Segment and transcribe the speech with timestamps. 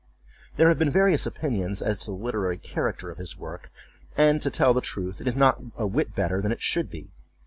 [0.57, 3.69] There have been various opinions as to the literary character of his work,
[4.17, 7.11] and, to tell the truth, it is not a whit better than it should be.